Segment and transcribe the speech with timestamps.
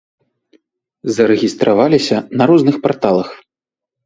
[1.17, 3.29] Зарэгістраваліся на розных парталах.